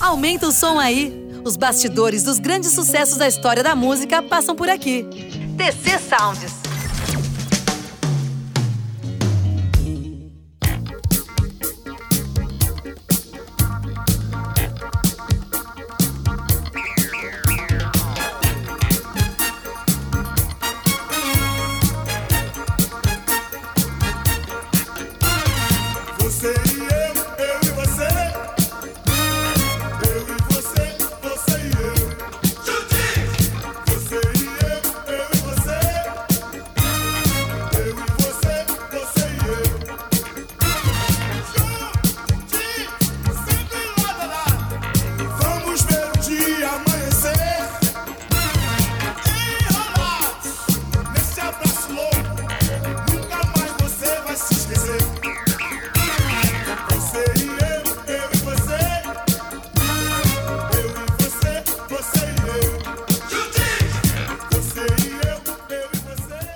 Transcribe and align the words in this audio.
Aumenta 0.00 0.46
o 0.46 0.52
som 0.52 0.78
aí. 0.78 1.24
Os 1.44 1.56
bastidores 1.56 2.22
dos 2.22 2.38
grandes 2.38 2.72
sucessos 2.72 3.16
da 3.16 3.28
história 3.28 3.62
da 3.62 3.74
música 3.74 4.22
passam 4.22 4.54
por 4.54 4.68
aqui. 4.68 5.04
TC 5.56 5.98
Sounds. 5.98 6.65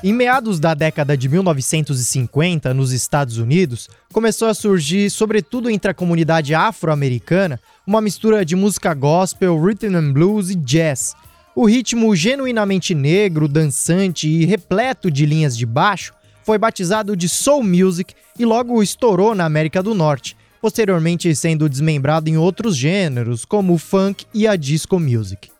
Em 0.03 0.15
meados 0.15 0.59
da 0.59 0.73
década 0.73 1.15
de 1.15 1.29
1950, 1.29 2.73
nos 2.73 2.91
Estados 2.91 3.37
Unidos, 3.37 3.87
começou 4.11 4.49
a 4.49 4.55
surgir, 4.55 5.11
sobretudo 5.11 5.69
entre 5.69 5.91
a 5.91 5.95
comunidade 5.95 6.55
afro-americana, 6.55 7.61
uma 7.87 8.01
mistura 8.01 8.43
de 8.43 8.57
música 8.57 8.95
gospel, 8.95 9.63
rhythm 9.63 9.95
and 9.95 10.13
blues 10.13 10.49
e 10.49 10.55
jazz. 10.55 11.15
O 11.55 11.67
ritmo 11.67 12.17
genuinamente 12.17 12.95
negro, 12.95 13.47
dançante 13.47 14.27
e 14.27 14.47
repleto 14.47 15.11
de 15.11 15.27
linhas 15.27 15.55
de 15.55 15.67
baixo 15.67 16.15
foi 16.45 16.57
batizado 16.57 17.15
de 17.15 17.29
soul 17.29 17.63
music 17.63 18.15
e 18.39 18.47
logo 18.47 18.83
estourou 18.83 19.35
na 19.35 19.45
América 19.45 19.83
do 19.83 19.95
Norte, 19.95 20.35
posteriormente 20.63 21.37
sendo 21.37 21.69
desmembrado 21.69 22.31
em 22.31 22.39
outros 22.39 22.75
gêneros, 22.75 23.45
como 23.45 23.75
o 23.75 23.79
funk 23.79 24.25
e 24.33 24.49
a 24.49 24.57
disco 24.57 24.99
music. 24.99 25.51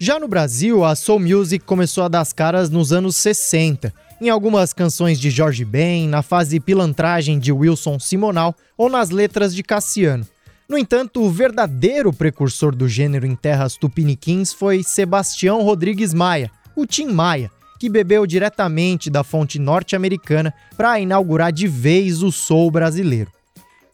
Já 0.00 0.20
no 0.20 0.28
Brasil, 0.28 0.84
a 0.84 0.94
soul 0.94 1.18
music 1.18 1.64
começou 1.64 2.04
a 2.04 2.08
dar 2.08 2.20
as 2.20 2.32
caras 2.32 2.70
nos 2.70 2.92
anos 2.92 3.16
60, 3.16 3.92
em 4.20 4.28
algumas 4.28 4.72
canções 4.72 5.18
de 5.18 5.28
Jorge 5.28 5.64
Ben, 5.64 6.06
na 6.06 6.22
fase 6.22 6.60
pilantragem 6.60 7.36
de 7.36 7.50
Wilson 7.50 7.98
Simonal 7.98 8.54
ou 8.76 8.88
nas 8.88 9.10
letras 9.10 9.52
de 9.52 9.64
Cassiano. 9.64 10.24
No 10.68 10.78
entanto, 10.78 11.20
o 11.20 11.28
verdadeiro 11.28 12.12
precursor 12.12 12.76
do 12.76 12.88
gênero 12.88 13.26
em 13.26 13.34
terras 13.34 13.76
tupiniquins 13.76 14.52
foi 14.52 14.84
Sebastião 14.84 15.62
Rodrigues 15.62 16.14
Maia, 16.14 16.48
o 16.76 16.86
Tim 16.86 17.08
Maia, 17.08 17.50
que 17.80 17.88
bebeu 17.88 18.24
diretamente 18.24 19.10
da 19.10 19.24
fonte 19.24 19.58
norte-americana 19.58 20.54
para 20.76 21.00
inaugurar 21.00 21.50
de 21.50 21.66
vez 21.66 22.22
o 22.22 22.30
soul 22.30 22.70
brasileiro. 22.70 23.32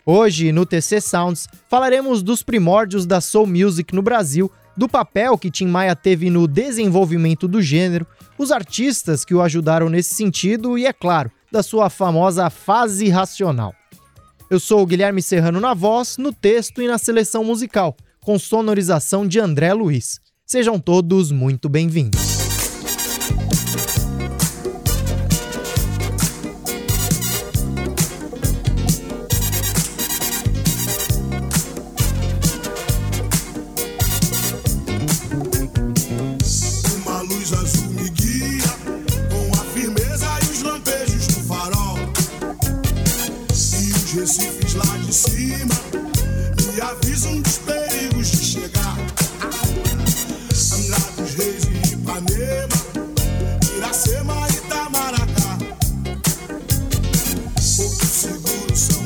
Hoje, 0.05 0.53
no 0.53 0.67
TC 0.67 1.01
Sounds, 1.01 1.49
falaremos 1.67 2.23
dos 2.23 2.43
primórdios 2.43 3.07
da 3.07 3.23
soul 3.23 3.47
music 3.47 3.95
no 3.95 4.03
Brasil 4.03 4.53
do 4.77 4.89
papel 4.89 5.39
que 5.39 5.51
Tim 5.51 5.67
Maia 5.67 5.95
teve 5.95 6.31
no 6.31 6.47
desenvolvimento 6.47 7.47
do 7.47 7.63
gênero, 7.63 8.07
os 8.37 8.51
artistas 8.51 9.25
que 9.25 9.35
o 9.35 9.41
ajudaram 9.41 9.89
nesse 9.89 10.15
sentido 10.15 10.77
e, 10.77 10.87
é 10.87 10.93
claro, 10.93 11.31
da 11.51 11.63
sua 11.63 11.89
famosa 11.89 12.51
fase 12.51 13.09
racional. 13.09 13.75
Eu 14.51 14.61
sou 14.61 14.83
o 14.83 14.87
Guilherme 14.87 15.23
Serrano 15.23 15.61
na 15.61 15.75
voz, 15.75 16.17
no 16.19 16.33
texto 16.33 16.83
e 16.83 16.89
na 16.89 16.99
seleção 16.99 17.45
musical, 17.45 17.97
com 18.21 18.39
sonorização 18.39 19.27
de 19.27 19.41
André 19.41 19.73
Luiz. 19.73 20.21
Sejam 20.45 20.79
todos 20.79 21.31
muito 21.33 21.69
bem-vindos. 21.69 22.44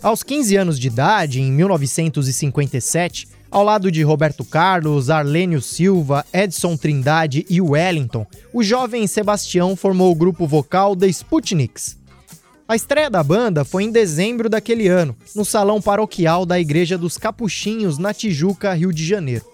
Aos 0.00 0.22
15 0.22 0.54
anos 0.54 0.78
de 0.78 0.86
idade, 0.86 1.40
em 1.40 1.50
1957, 1.50 3.26
ao 3.50 3.64
lado 3.64 3.90
de 3.90 4.00
Roberto 4.04 4.44
Carlos, 4.44 5.10
Arlênio 5.10 5.60
Silva, 5.60 6.24
Edson 6.32 6.76
Trindade 6.76 7.44
e 7.50 7.60
Wellington, 7.60 8.24
o 8.52 8.62
jovem 8.62 9.08
Sebastião 9.08 9.74
formou 9.74 10.12
o 10.12 10.14
grupo 10.14 10.46
vocal 10.46 10.94
The 10.94 11.08
Sputniks. 11.08 11.98
A 12.68 12.76
estreia 12.76 13.10
da 13.10 13.24
banda 13.24 13.64
foi 13.64 13.84
em 13.84 13.90
dezembro 13.90 14.48
daquele 14.48 14.86
ano, 14.86 15.16
no 15.34 15.44
salão 15.44 15.82
paroquial 15.82 16.46
da 16.46 16.60
Igreja 16.60 16.96
dos 16.96 17.18
Capuchinhos, 17.18 17.98
na 17.98 18.14
Tijuca, 18.14 18.74
Rio 18.74 18.92
de 18.92 19.04
Janeiro. 19.04 19.44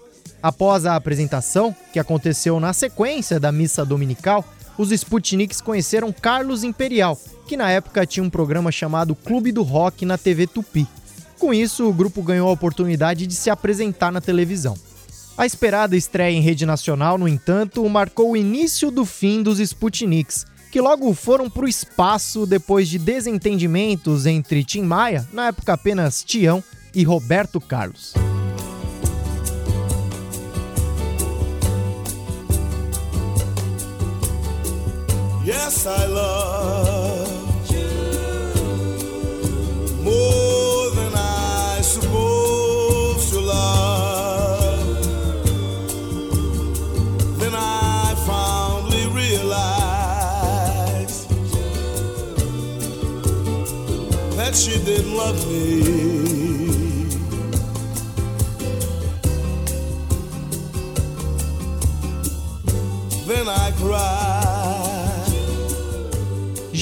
Após 0.43 0.85
a 0.85 0.95
apresentação, 0.95 1.75
que 1.91 1.97
aconteceu 1.97 2.59
na 2.59 2.71
sequência 2.71 3.39
da 3.39 3.51
missa 3.51 3.83
dominical, 3.83 4.45
os 4.77 4.91
Sputniks 4.91 5.61
conheceram 5.61 6.11
Carlos 6.11 6.63
Imperial, 6.63 7.19
que 7.47 7.55
na 7.55 7.69
época 7.69 8.05
tinha 8.05 8.23
um 8.23 8.29
programa 8.29 8.71
chamado 8.71 9.15
Clube 9.15 9.51
do 9.51 9.63
Rock 9.63 10.05
na 10.05 10.17
TV 10.17 10.47
Tupi. 10.47 10.87
Com 11.39 11.53
isso, 11.53 11.87
o 11.87 11.93
grupo 11.93 12.21
ganhou 12.21 12.49
a 12.49 12.53
oportunidade 12.53 13.27
de 13.27 13.33
se 13.33 13.49
apresentar 13.49 14.11
na 14.11 14.21
televisão. 14.21 14.77
A 15.37 15.45
esperada 15.45 15.97
estreia 15.97 16.35
em 16.35 16.41
rede 16.41 16.65
nacional, 16.65 17.17
no 17.17 17.27
entanto, 17.27 17.87
marcou 17.89 18.31
o 18.31 18.37
início 18.37 18.89
do 18.89 19.05
fim 19.05 19.43
dos 19.43 19.59
Sputniks, 19.59 20.45
que 20.71 20.79
logo 20.79 21.13
foram 21.13 21.49
para 21.49 21.65
o 21.65 21.69
espaço 21.69 22.45
depois 22.45 22.87
de 22.87 22.97
desentendimentos 22.97 24.25
entre 24.25 24.63
Tim 24.63 24.81
Maia, 24.81 25.27
na 25.31 25.47
época 25.47 25.73
apenas 25.73 26.23
Tião, 26.23 26.63
e 26.93 27.03
Roberto 27.03 27.59
Carlos. 27.59 28.13
I 35.87 36.05
love 36.07 37.71
you 37.71 37.87
more 40.01 40.89
than 40.95 41.13
I 41.13 41.81
supposed 41.83 43.29
to 43.33 43.39
love. 43.39 45.05
Then 47.37 47.53
I 47.53 48.15
finally 48.25 49.05
realized 49.13 49.59
that 54.37 54.55
she 54.55 54.79
didn't 54.83 55.15
love 55.15 55.47
me. 55.51 55.74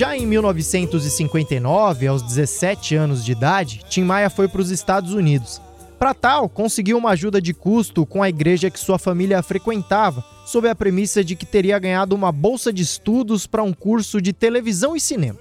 Já 0.04 0.18
em 0.18 0.26
1959, 0.26 2.08
aos 2.08 2.22
17 2.24 2.94
anos 2.94 3.24
de 3.24 3.32
idade, 3.32 3.80
Tim 3.88 4.04
Maia 4.04 4.30
foi 4.30 4.50
para 4.50 4.60
os 4.60 4.70
Estados 4.70 5.14
Unidos. 5.14 5.62
Para 5.98 6.14
tal, 6.14 6.50
conseguiu 6.50 6.98
uma 6.98 7.12
ajuda 7.12 7.42
de 7.42 7.54
custo 7.54 8.06
com 8.06 8.22
a 8.22 8.28
igreja 8.28 8.70
que 8.70 8.78
sua 8.78 9.00
família 9.00 9.42
frequentava, 9.42 10.22
sob 10.46 10.68
a 10.68 10.76
premissa 10.76 11.24
de 11.24 11.38
que 11.38 11.46
teria 11.46 11.80
ganhado 11.80 12.14
uma 12.14 12.34
bolsa 12.34 12.74
de 12.74 12.84
estudos 12.84 13.48
para 13.48 13.64
um 13.64 13.72
curso 13.72 14.22
de 14.22 14.34
televisão 14.34 14.94
e 14.94 15.00
cinema. 15.00 15.40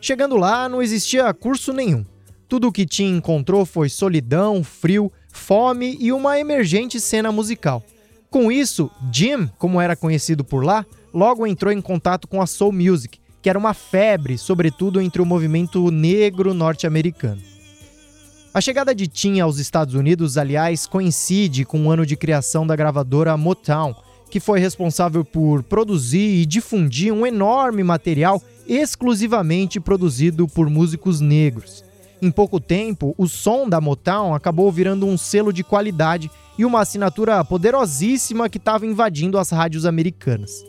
Chegando 0.00 0.36
lá, 0.36 0.68
não 0.68 0.80
existia 0.80 1.34
curso 1.34 1.72
nenhum. 1.72 2.06
Tudo 2.48 2.68
o 2.68 2.72
que 2.72 2.86
Tim 2.86 3.16
encontrou 3.16 3.66
foi 3.66 3.88
solidão, 3.88 4.62
frio, 4.62 5.10
fome 5.32 5.96
e 5.98 6.12
uma 6.12 6.38
emergente 6.38 7.00
cena 7.00 7.32
musical. 7.32 7.82
Com 8.30 8.52
isso, 8.52 8.92
Jim, 9.12 9.50
como 9.58 9.80
era 9.80 9.96
conhecido 9.96 10.44
por 10.44 10.64
lá, 10.64 10.86
logo 11.12 11.44
entrou 11.44 11.72
em 11.72 11.80
contato 11.80 12.28
com 12.28 12.40
a 12.40 12.46
soul 12.46 12.70
music, 12.70 13.18
que 13.40 13.48
era 13.48 13.58
uma 13.58 13.74
febre, 13.74 14.36
sobretudo 14.36 15.00
entre 15.00 15.22
o 15.22 15.26
movimento 15.26 15.90
negro 15.90 16.52
norte-americano. 16.52 17.40
A 18.52 18.60
chegada 18.60 18.94
de 18.94 19.06
Tim 19.06 19.40
aos 19.40 19.58
Estados 19.58 19.94
Unidos, 19.94 20.36
aliás, 20.36 20.86
coincide 20.86 21.64
com 21.64 21.86
o 21.86 21.90
ano 21.90 22.04
de 22.04 22.16
criação 22.16 22.66
da 22.66 22.74
gravadora 22.74 23.36
Motown, 23.36 23.94
que 24.30 24.40
foi 24.40 24.58
responsável 24.58 25.24
por 25.24 25.62
produzir 25.62 26.40
e 26.40 26.46
difundir 26.46 27.12
um 27.12 27.26
enorme 27.26 27.82
material 27.82 28.42
exclusivamente 28.66 29.80
produzido 29.80 30.46
por 30.48 30.68
músicos 30.68 31.20
negros. 31.20 31.84
Em 32.20 32.30
pouco 32.30 32.58
tempo, 32.58 33.14
o 33.16 33.28
som 33.28 33.68
da 33.68 33.80
Motown 33.80 34.34
acabou 34.34 34.72
virando 34.72 35.06
um 35.06 35.16
selo 35.16 35.52
de 35.52 35.62
qualidade 35.62 36.30
e 36.58 36.64
uma 36.64 36.80
assinatura 36.80 37.44
poderosíssima 37.44 38.48
que 38.48 38.58
estava 38.58 38.84
invadindo 38.84 39.38
as 39.38 39.50
rádios 39.50 39.86
americanas. 39.86 40.64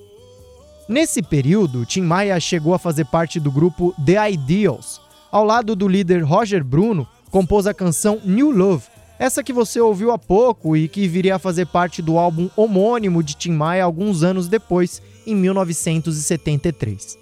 Nesse 0.90 1.22
período, 1.22 1.86
Tim 1.86 2.02
Maia 2.02 2.40
chegou 2.40 2.74
a 2.74 2.80
fazer 2.80 3.06
parte 3.06 3.40
do 3.40 3.52
grupo 3.52 3.94
The 4.04 4.32
Ideals. 4.32 5.00
Ao 5.32 5.44
lado 5.44 5.76
do 5.76 5.88
líder 5.88 6.24
Roger 6.24 6.64
Bruno, 6.64 7.08
compôs 7.30 7.68
a 7.68 7.76
canção 7.76 8.20
New 8.26 8.50
Love, 8.50 8.88
essa 9.20 9.44
que 9.44 9.54
você 9.54 9.80
ouviu 9.80 10.10
há 10.10 10.18
pouco 10.18 10.76
e 10.76 10.88
que 10.88 11.08
viria 11.08 11.36
a 11.36 11.40
fazer 11.40 11.68
parte 11.68 12.02
do 12.02 12.18
álbum 12.18 12.50
homônimo 12.58 13.22
de 13.22 13.36
Tim 13.36 13.52
Maia 13.52 13.84
alguns 13.84 14.24
anos 14.24 14.48
depois, 14.48 15.00
em 15.28 15.36
1973. 15.36 17.20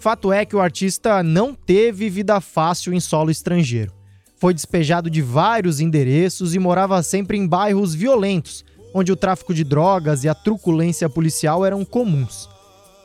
Fato 0.00 0.32
é 0.32 0.44
que 0.44 0.56
o 0.56 0.60
artista 0.60 1.22
não 1.22 1.54
teve 1.54 2.10
vida 2.10 2.40
fácil 2.40 2.92
em 2.92 2.98
solo 2.98 3.30
estrangeiro. 3.30 3.92
Foi 4.36 4.52
despejado 4.52 5.08
de 5.08 5.22
vários 5.22 5.78
endereços 5.78 6.56
e 6.56 6.58
morava 6.58 7.00
sempre 7.04 7.38
em 7.38 7.46
bairros 7.46 7.94
violentos, 7.94 8.64
onde 8.92 9.12
o 9.12 9.16
tráfico 9.16 9.54
de 9.54 9.62
drogas 9.62 10.24
e 10.24 10.28
a 10.28 10.34
truculência 10.34 11.08
policial 11.08 11.64
eram 11.64 11.84
comuns. 11.84 12.49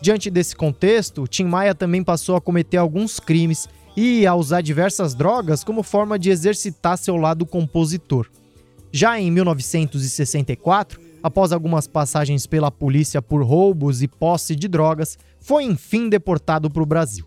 Diante 0.02 0.30
desse 0.30 0.56
contexto, 0.56 1.28
Tim 1.28 1.46
Maia 1.46 1.74
também 1.74 2.04
passou 2.04 2.36
a 2.36 2.42
cometer 2.42 2.78
alguns 2.78 3.20
crimes 3.20 3.68
e 3.96 4.28
a 4.28 4.36
usar 4.36 4.62
diversas 4.62 5.16
drogas 5.16 5.64
como 5.64 5.82
forma 5.82 6.20
de 6.20 6.30
exercitar 6.30 6.98
seu 6.98 7.16
lado 7.16 7.46
compositor. 7.46 8.30
Já 8.92 9.20
em 9.20 9.32
1964, 9.32 11.02
após 11.24 11.52
algumas 11.52 11.88
passagens 11.88 12.46
pela 12.46 12.70
polícia 12.70 13.22
por 13.22 13.44
roubos 13.44 14.02
e 14.02 14.08
posse 14.08 14.56
de 14.56 14.68
drogas, 14.68 15.18
foi 15.40 15.64
enfim 15.64 16.10
deportado 16.10 16.70
para 16.70 16.84
o 16.84 16.86
Brasil. 16.86 17.26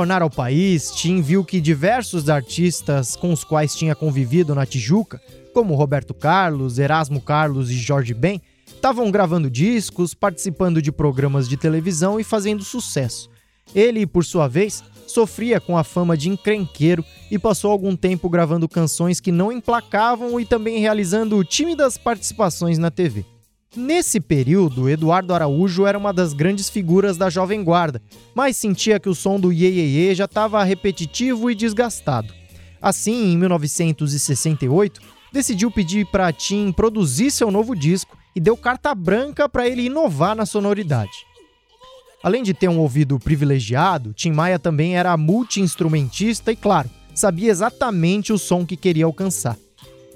Retornar 0.00 0.22
ao 0.22 0.30
país, 0.30 0.90
Tim 0.92 1.20
viu 1.20 1.44
que 1.44 1.60
diversos 1.60 2.30
artistas 2.30 3.16
com 3.16 3.34
os 3.34 3.44
quais 3.44 3.74
tinha 3.74 3.94
convivido 3.94 4.54
na 4.54 4.64
Tijuca, 4.64 5.20
como 5.52 5.74
Roberto 5.74 6.14
Carlos, 6.14 6.78
Erasmo 6.78 7.20
Carlos 7.20 7.70
e 7.70 7.74
Jorge 7.74 8.14
Ben, 8.14 8.40
estavam 8.66 9.10
gravando 9.10 9.50
discos, 9.50 10.14
participando 10.14 10.80
de 10.80 10.90
programas 10.90 11.46
de 11.46 11.54
televisão 11.58 12.18
e 12.18 12.24
fazendo 12.24 12.64
sucesso. 12.64 13.28
Ele, 13.74 14.06
por 14.06 14.24
sua 14.24 14.48
vez, 14.48 14.82
sofria 15.06 15.60
com 15.60 15.76
a 15.76 15.84
fama 15.84 16.16
de 16.16 16.30
encrenqueiro 16.30 17.04
e 17.30 17.38
passou 17.38 17.70
algum 17.70 17.94
tempo 17.94 18.30
gravando 18.30 18.66
canções 18.66 19.20
que 19.20 19.30
não 19.30 19.52
emplacavam 19.52 20.40
e 20.40 20.46
também 20.46 20.80
realizando 20.80 21.44
tímidas 21.44 21.98
participações 21.98 22.78
na 22.78 22.90
TV. 22.90 23.26
Nesse 23.76 24.18
período, 24.18 24.88
Eduardo 24.88 25.32
Araújo 25.32 25.86
era 25.86 25.96
uma 25.96 26.12
das 26.12 26.32
grandes 26.32 26.68
figuras 26.68 27.16
da 27.16 27.30
Jovem 27.30 27.62
Guarda, 27.62 28.02
mas 28.34 28.56
sentia 28.56 28.98
que 28.98 29.08
o 29.08 29.14
som 29.14 29.38
do 29.38 29.52
Ye, 29.52 29.68
Ye, 29.68 30.08
Ye 30.08 30.14
já 30.16 30.24
estava 30.24 30.64
repetitivo 30.64 31.48
e 31.48 31.54
desgastado. 31.54 32.34
Assim, 32.82 33.32
em 33.32 33.38
1968, 33.38 35.00
decidiu 35.32 35.70
pedir 35.70 36.04
para 36.06 36.32
Tim 36.32 36.72
produzir 36.72 37.30
seu 37.30 37.48
novo 37.48 37.76
disco 37.76 38.18
e 38.34 38.40
deu 38.40 38.56
carta 38.56 38.92
branca 38.92 39.48
para 39.48 39.68
ele 39.68 39.82
inovar 39.82 40.34
na 40.34 40.44
sonoridade. 40.44 41.24
Além 42.24 42.42
de 42.42 42.52
ter 42.52 42.68
um 42.68 42.80
ouvido 42.80 43.20
privilegiado, 43.20 44.12
Tim 44.12 44.32
Maia 44.32 44.58
também 44.58 44.96
era 44.96 45.16
multi-instrumentista 45.16 46.50
e, 46.50 46.56
claro, 46.56 46.90
sabia 47.14 47.52
exatamente 47.52 48.32
o 48.32 48.38
som 48.38 48.66
que 48.66 48.76
queria 48.76 49.04
alcançar. 49.04 49.56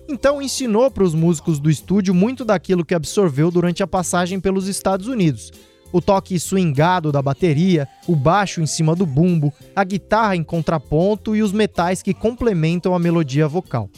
Então 0.08 0.42
ensinou 0.42 0.90
para 0.90 1.04
os 1.04 1.14
músicos 1.14 1.58
do 1.58 1.70
estúdio 1.70 2.14
muito 2.14 2.44
daquilo 2.44 2.84
que 2.84 2.94
absorveu 2.94 3.50
durante 3.50 3.82
a 3.82 3.86
passagem 3.86 4.38
pelos 4.38 4.68
Estados 4.68 5.06
Unidos. 5.08 5.50
O 5.92 6.00
toque 6.00 6.38
swingado 6.38 7.12
da 7.12 7.22
bateria, 7.22 7.88
o 8.06 8.16
baixo 8.16 8.60
em 8.60 8.66
cima 8.66 8.94
do 8.96 9.06
bumbo, 9.06 9.52
a 9.74 9.84
guitarra 9.84 10.34
em 10.34 10.42
contraponto 10.42 11.36
e 11.36 11.42
os 11.42 11.52
metais 11.52 12.02
que 12.02 12.12
complementam 12.12 12.94
a 12.94 12.98
melodia 12.98 13.46
vocal. 13.46 13.88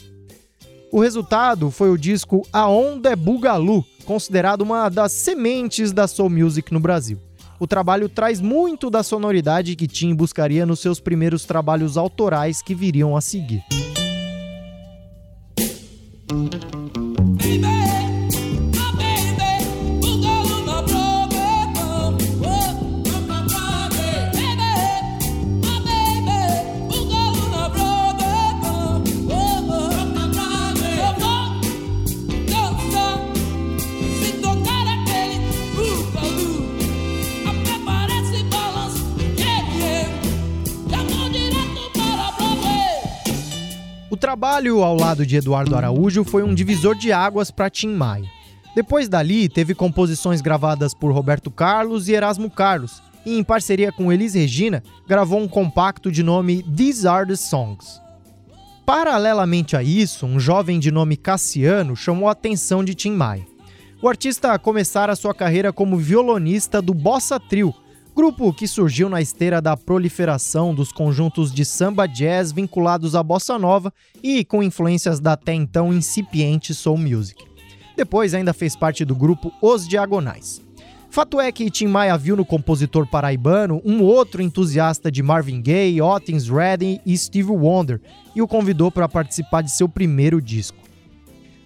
O 0.91 1.01
resultado 1.01 1.69
foi 1.69 1.89
o 1.89 1.97
disco 1.97 2.47
A 2.53 2.69
Onda 2.69 3.09
é 3.09 3.15
Bugalu, 3.15 3.83
considerado 4.05 4.61
uma 4.61 4.89
das 4.89 5.11
sementes 5.11 5.91
da 5.91 6.07
soul 6.07 6.29
music 6.29 6.71
no 6.71 6.79
Brasil. 6.79 7.19
O 7.59 7.67
trabalho 7.67 8.07
traz 8.07 8.39
muito 8.39 8.89
da 8.89 9.01
sonoridade 9.01 9.75
que 9.75 9.87
Tim 9.87 10.15
buscaria 10.15 10.65
nos 10.65 10.79
seus 10.79 10.99
primeiros 10.99 11.45
trabalhos 11.45 11.97
autorais 11.97 12.61
que 12.61 12.75
viriam 12.75 13.17
a 13.17 13.21
seguir. 13.21 13.63
O 16.29 17.76
trabalho 44.27 44.83
ao 44.83 44.97
lado 44.97 45.25
de 45.25 45.37
Eduardo 45.37 45.73
Araújo 45.73 46.25
foi 46.25 46.43
um 46.43 46.53
divisor 46.53 46.97
de 46.97 47.13
águas 47.13 47.49
para 47.49 47.69
Tim 47.69 47.95
Maia. 47.95 48.29
Depois 48.75 49.07
dali, 49.07 49.47
teve 49.47 49.73
composições 49.73 50.41
gravadas 50.41 50.93
por 50.93 51.13
Roberto 51.13 51.49
Carlos 51.49 52.09
e 52.09 52.11
Erasmo 52.11 52.49
Carlos, 52.49 53.01
e 53.25 53.39
em 53.39 53.41
parceria 53.41 53.89
com 53.89 54.11
Elis 54.11 54.33
Regina, 54.33 54.83
gravou 55.07 55.39
um 55.39 55.47
compacto 55.47 56.11
de 56.11 56.23
nome 56.23 56.61
These 56.61 57.07
Are 57.07 57.25
the 57.25 57.37
Songs. 57.37 58.01
Paralelamente 58.85 59.77
a 59.77 59.81
isso, 59.81 60.25
um 60.25 60.37
jovem 60.37 60.77
de 60.77 60.91
nome 60.91 61.15
Cassiano 61.15 61.95
chamou 61.95 62.27
a 62.27 62.33
atenção 62.33 62.83
de 62.83 62.93
Tim 62.93 63.11
Maia. 63.11 63.47
O 64.01 64.09
artista 64.09 64.59
começara 64.59 65.15
sua 65.15 65.33
carreira 65.33 65.71
como 65.71 65.95
violonista 65.95 66.81
do 66.81 66.93
Bossa 66.93 67.39
Trio, 67.39 67.73
Grupo 68.17 68.51
que 68.51 68.67
surgiu 68.67 69.09
na 69.09 69.21
esteira 69.21 69.61
da 69.61 69.77
proliferação 69.77 70.73
dos 70.73 70.91
conjuntos 70.91 71.53
de 71.53 71.63
samba 71.63 72.07
jazz 72.07 72.51
vinculados 72.51 73.13
à 73.13 73.21
bossa 73.21 73.59
nova 73.59 73.93
e 74.23 74.43
com 74.43 74.63
influências 74.63 75.19
da 75.19 75.33
até 75.33 75.53
então 75.53 75.93
incipiente 75.93 76.73
soul 76.73 76.97
music. 76.97 77.45
Depois 77.95 78.33
ainda 78.33 78.53
fez 78.53 78.75
parte 78.75 79.05
do 79.05 79.13
grupo 79.13 79.53
Os 79.61 79.87
Diagonais. 79.87 80.59
Fato 81.11 81.39
é 81.39 81.51
que 81.51 81.69
Tim 81.69 81.85
Maia 81.85 82.17
viu 82.17 82.35
no 82.35 82.43
compositor 82.43 83.05
paraibano 83.05 83.83
um 83.85 84.01
outro 84.01 84.41
entusiasta 84.41 85.11
de 85.11 85.21
Marvin 85.21 85.61
Gaye, 85.61 86.01
Otis 86.01 86.49
Redding 86.49 86.99
e 87.05 87.15
Steve 87.15 87.51
Wonder 87.51 88.01
e 88.35 88.41
o 88.41 88.47
convidou 88.47 88.91
para 88.91 89.07
participar 89.07 89.61
de 89.61 89.69
seu 89.69 89.87
primeiro 89.87 90.41
disco. 90.41 90.79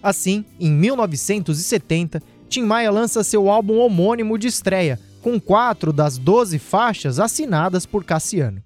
Assim, 0.02 0.44
em 0.60 0.70
1970, 0.70 2.22
Tim 2.50 2.64
Maia 2.64 2.90
lança 2.90 3.24
seu 3.24 3.48
álbum 3.48 3.78
homônimo 3.78 4.36
de 4.36 4.48
estreia, 4.48 5.00
com 5.22 5.40
quatro 5.40 5.92
das 5.92 6.18
12 6.18 6.58
faixas 6.58 7.18
assinadas 7.18 7.86
por 7.86 8.04
Cassiano. 8.04 8.62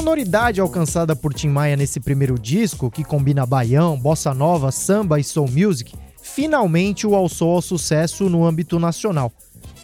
Sonoridade 0.00 0.62
alcançada 0.62 1.14
por 1.14 1.34
Tim 1.34 1.48
Maia 1.48 1.76
nesse 1.76 2.00
primeiro 2.00 2.38
disco, 2.38 2.90
que 2.90 3.04
combina 3.04 3.44
baião, 3.44 4.00
bossa 4.00 4.32
nova, 4.32 4.72
samba 4.72 5.20
e 5.20 5.24
soul 5.24 5.46
music, 5.46 5.94
finalmente 6.22 7.06
o 7.06 7.14
alçou 7.14 7.50
ao 7.50 7.60
sucesso 7.60 8.30
no 8.30 8.46
âmbito 8.46 8.78
nacional. 8.78 9.30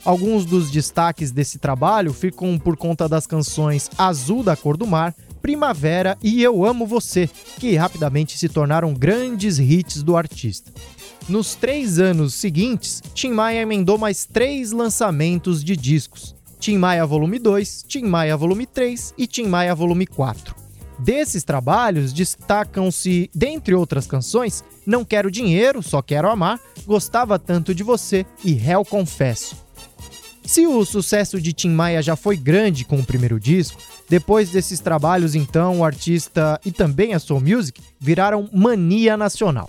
Alguns 0.03 0.47
dos 0.47 0.71
destaques 0.71 1.31
desse 1.31 1.59
trabalho 1.59 2.15
ficam 2.15 2.59
por 2.59 2.79
conta 2.79 3.07
das 3.07 3.27
canções 3.27 3.91
Azul 3.99 4.43
da 4.43 4.57
Cor 4.57 4.79
do 4.79 4.87
Mar, 4.87 5.15
Primavera 5.43 6.17
e 6.23 6.43
Eu 6.43 6.65
Amo 6.65 6.87
Você, 6.87 7.29
que 7.59 7.77
rapidamente 7.77 8.39
se 8.39 8.49
tornaram 8.49 8.95
grandes 8.95 9.59
hits 9.59 10.03
do 10.03 10.17
artista. 10.17 10.73
Nos 11.29 11.55
três 11.55 11.99
anos 11.99 12.33
seguintes, 12.33 13.03
Tim 13.13 13.33
Maia 13.33 13.61
emendou 13.61 13.99
mais 13.99 14.25
três 14.25 14.73
lançamentos 14.73 15.63
de 15.63 15.77
discos. 15.77 16.36
Tim 16.59 16.79
Maia 16.79 17.07
Volume 17.07 17.39
2, 17.39 17.85
Tim 17.87 18.05
Maia 18.05 18.37
Volume 18.37 18.67
3 18.67 19.15
e 19.17 19.27
Tim 19.27 19.47
Maia 19.47 19.75
Volume 19.75 20.07
4. 20.07 20.55
Desses 20.99 21.45
trabalhos 21.45 22.13
destacam-se, 22.13 23.31
dentre 23.35 23.75
outras 23.75 24.07
canções, 24.07 24.65
Não 24.87 25.05
Quero 25.05 25.31
Dinheiro, 25.31 25.83
Só 25.83 26.01
Quero 26.01 26.31
Amar, 26.31 26.59
Gostava 26.87 27.39
Tanto 27.39 27.75
de 27.75 27.83
Você 27.83 28.25
e 28.43 28.53
Réu 28.53 28.85
Confesso. 28.85 29.57
Se 30.45 30.67
o 30.67 30.85
sucesso 30.85 31.41
de 31.41 31.53
Tim 31.53 31.71
Maia 31.71 32.01
já 32.01 32.15
foi 32.15 32.37
grande 32.37 32.85
com 32.85 32.97
o 32.97 33.05
primeiro 33.05 33.39
disco, 33.39 33.83
depois 34.09 34.51
desses 34.51 34.79
trabalhos, 34.79 35.35
então, 35.35 35.81
o 35.81 35.85
artista 35.85 36.61
e 36.65 36.71
também 36.71 37.15
a 37.15 37.19
Soul 37.19 37.41
Music 37.41 37.81
viraram 37.99 38.49
mania 38.53 39.17
nacional. 39.17 39.69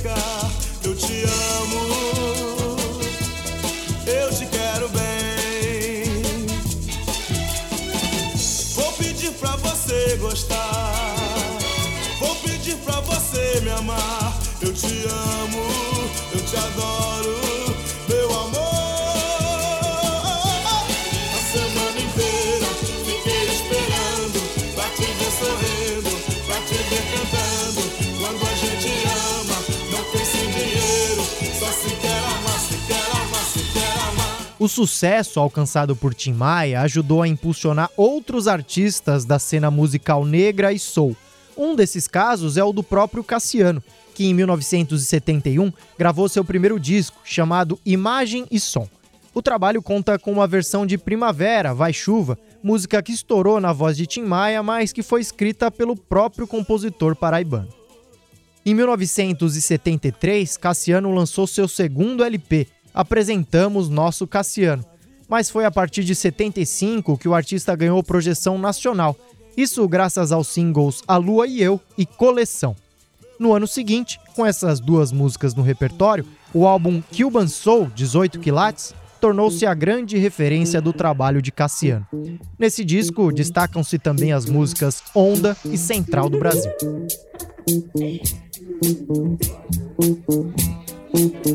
Eu 0.00 0.94
te 0.94 1.24
amo, 1.24 2.76
eu 4.06 4.32
te 4.32 4.46
quero 4.46 4.88
bem. 4.90 6.22
Vou 8.76 8.92
pedir 8.92 9.32
pra 9.32 9.56
você 9.56 10.16
gostar. 10.20 10.94
Vou 12.20 12.32
pedir 12.36 12.76
pra 12.76 13.00
você 13.00 13.60
me 13.60 13.70
amar. 13.70 14.38
Eu 14.60 14.72
te 14.72 15.04
amo, 15.08 15.64
eu 16.32 16.44
te 16.44 16.56
adoro. 16.56 17.47
O 34.58 34.66
sucesso 34.66 35.38
alcançado 35.38 35.94
por 35.94 36.12
Tim 36.12 36.32
Maia 36.32 36.80
ajudou 36.80 37.22
a 37.22 37.28
impulsionar 37.28 37.90
outros 37.96 38.48
artistas 38.48 39.24
da 39.24 39.38
cena 39.38 39.70
musical 39.70 40.24
negra 40.24 40.72
e 40.72 40.80
soul. 40.80 41.16
Um 41.56 41.76
desses 41.76 42.08
casos 42.08 42.56
é 42.56 42.64
o 42.64 42.72
do 42.72 42.82
próprio 42.82 43.22
Cassiano, 43.22 43.82
que 44.14 44.26
em 44.26 44.34
1971 44.34 45.72
gravou 45.96 46.28
seu 46.28 46.44
primeiro 46.44 46.78
disco, 46.80 47.20
chamado 47.22 47.78
Imagem 47.86 48.46
e 48.50 48.58
Som. 48.58 48.88
O 49.32 49.40
trabalho 49.40 49.80
conta 49.80 50.18
com 50.18 50.32
uma 50.32 50.46
versão 50.48 50.84
de 50.84 50.98
Primavera, 50.98 51.72
Vai 51.72 51.92
Chuva, 51.92 52.36
música 52.60 53.00
que 53.00 53.12
estourou 53.12 53.60
na 53.60 53.72
voz 53.72 53.96
de 53.96 54.06
Tim 54.06 54.22
Maia, 54.22 54.60
mas 54.60 54.92
que 54.92 55.04
foi 55.04 55.20
escrita 55.20 55.70
pelo 55.70 55.94
próprio 55.94 56.48
compositor 56.48 57.14
paraibano. 57.14 57.68
Em 58.66 58.74
1973, 58.74 60.56
Cassiano 60.56 61.14
lançou 61.14 61.46
seu 61.46 61.68
segundo 61.68 62.24
LP, 62.24 62.66
apresentamos 62.98 63.88
nosso 63.88 64.26
Cassiano. 64.26 64.84
Mas 65.28 65.48
foi 65.48 65.64
a 65.64 65.70
partir 65.70 66.02
de 66.02 66.16
75 66.16 67.16
que 67.16 67.28
o 67.28 67.34
artista 67.34 67.76
ganhou 67.76 68.02
projeção 68.02 68.58
nacional, 68.58 69.16
isso 69.56 69.86
graças 69.86 70.32
aos 70.32 70.48
singles 70.48 71.00
A 71.06 71.16
Lua 71.16 71.46
e 71.46 71.62
Eu 71.62 71.80
e 71.96 72.04
Coleção. 72.04 72.74
No 73.38 73.54
ano 73.54 73.68
seguinte, 73.68 74.18
com 74.34 74.44
essas 74.44 74.80
duas 74.80 75.12
músicas 75.12 75.54
no 75.54 75.62
repertório, 75.62 76.26
o 76.52 76.66
álbum 76.66 77.00
Cuban 77.16 77.46
Soul 77.46 77.88
18 77.94 78.40
Quilates 78.40 78.92
tornou-se 79.20 79.64
a 79.64 79.74
grande 79.74 80.18
referência 80.18 80.80
do 80.80 80.92
trabalho 80.92 81.40
de 81.40 81.52
Cassiano. 81.52 82.04
Nesse 82.58 82.84
disco 82.84 83.32
destacam-se 83.32 83.96
também 83.96 84.32
as 84.32 84.44
músicas 84.44 85.04
Onda 85.14 85.56
e 85.64 85.78
Central 85.78 86.28
do 86.28 86.38
Brasil. 86.38 86.72
Bom, 91.10 91.48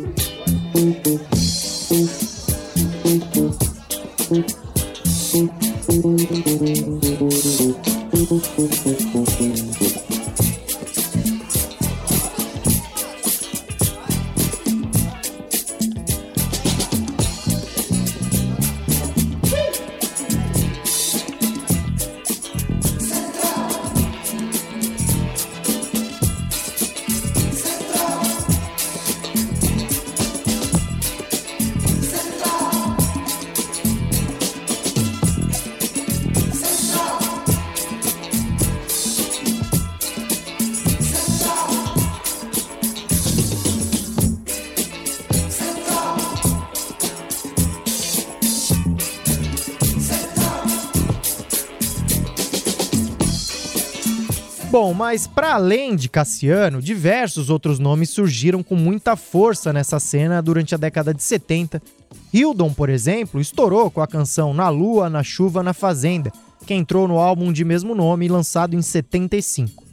mas 55.03 55.27
para 55.27 55.55
além 55.55 55.97
de 55.97 56.07
Cassiano, 56.07 56.81
diversos 56.81 57.49
outros 57.49 57.77
nomes 57.77 58.09
surgiram 58.09 58.63
com 58.63 58.73
muita 58.73 59.17
força 59.17 59.73
nessa 59.73 59.99
cena 59.99 60.41
durante 60.41 60.73
a 60.73 60.77
década 60.77 61.13
de 61.13 61.21
70. 61.21 61.81
Hildon, 62.33 62.73
por 62.73 62.89
exemplo, 62.89 63.41
estourou 63.41 63.91
com 63.91 63.99
a 63.99 64.07
canção 64.07 64.53
Na 64.53 64.69
Lua, 64.69 65.09
na 65.09 65.21
Chuva, 65.21 65.61
na 65.61 65.73
Fazenda, 65.73 66.31
que 66.65 66.73
entrou 66.73 67.05
no 67.05 67.19
álbum 67.19 67.51
de 67.51 67.65
mesmo 67.65 67.93
nome 67.93 68.29
lançado 68.29 68.77
em 68.77 68.81
75. 68.81 69.83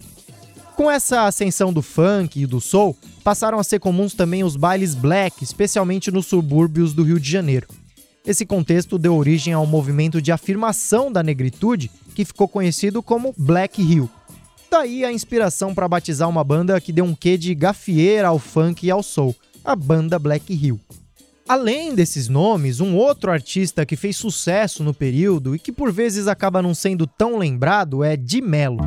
Com 0.76 0.88
essa 0.88 1.26
ascensão 1.26 1.72
do 1.72 1.82
funk 1.82 2.40
e 2.40 2.46
do 2.46 2.60
soul, 2.60 2.96
passaram 3.24 3.58
a 3.58 3.64
ser 3.64 3.80
comuns 3.80 4.14
também 4.14 4.44
os 4.44 4.54
bailes 4.54 4.94
black, 4.94 5.42
especialmente 5.42 6.12
nos 6.12 6.26
subúrbios 6.26 6.94
do 6.94 7.02
Rio 7.02 7.18
de 7.18 7.28
Janeiro. 7.28 7.66
Esse 8.24 8.46
contexto 8.46 8.96
deu 8.96 9.16
origem 9.16 9.54
ao 9.54 9.66
movimento 9.66 10.22
de 10.22 10.30
afirmação 10.30 11.10
da 11.10 11.20
negritude 11.20 11.90
que 12.14 12.24
ficou 12.24 12.46
conhecido 12.46 13.02
como 13.02 13.34
Black 13.36 13.82
Hill. 13.82 14.08
Daí 14.70 15.04
a 15.04 15.12
inspiração 15.12 15.74
para 15.74 15.88
batizar 15.88 16.28
uma 16.28 16.44
banda 16.44 16.80
que 16.80 16.92
deu 16.92 17.04
um 17.04 17.14
quê 17.14 17.36
de 17.36 17.52
gafieira 17.56 18.28
ao 18.28 18.38
funk 18.38 18.86
e 18.86 18.90
ao 18.90 19.02
soul, 19.02 19.34
a 19.64 19.74
banda 19.74 20.16
Black 20.16 20.52
Hill. 20.52 20.78
Além 21.48 21.92
desses 21.92 22.28
nomes, 22.28 22.78
um 22.78 22.94
outro 22.94 23.32
artista 23.32 23.84
que 23.84 23.96
fez 23.96 24.16
sucesso 24.16 24.84
no 24.84 24.94
período 24.94 25.56
e 25.56 25.58
que 25.58 25.72
por 25.72 25.90
vezes 25.90 26.28
acaba 26.28 26.62
não 26.62 26.72
sendo 26.72 27.04
tão 27.04 27.36
lembrado 27.36 28.04
é 28.04 28.16
Di 28.16 28.40
Mello. 28.40 28.78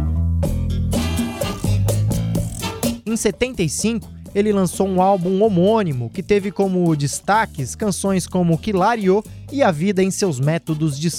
Em 3.06 3.18
75, 3.18 4.10
ele 4.34 4.54
lançou 4.54 4.88
um 4.88 5.02
álbum 5.02 5.44
homônimo 5.44 6.10
que 6.10 6.24
teve 6.24 6.50
como 6.50 6.96
destaques 6.96 7.75
canções 7.75 8.25
como 8.25 8.58
Quilario 8.58 9.22
e 9.52 9.62
A 9.62 9.70
Vida 9.70 10.02
em 10.02 10.10
Seus 10.10 10.40
Métodos 10.40 10.98
de 10.98 11.10